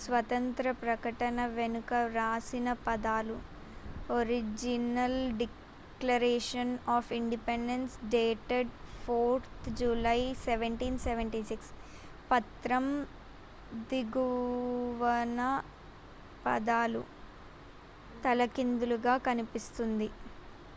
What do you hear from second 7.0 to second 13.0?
Independence dated 4th July 1776"". పత్రం